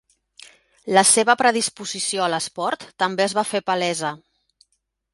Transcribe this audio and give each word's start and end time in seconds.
La 0.97 1.03
seva 1.09 1.35
predisposició 1.43 2.25
a 2.25 2.31
l'esport 2.35 2.89
també 3.05 3.29
es 3.31 3.39
va 3.41 3.49
fer 3.55 3.65
palesa. 3.71 4.17